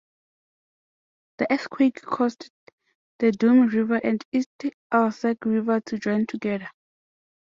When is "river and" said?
3.71-4.25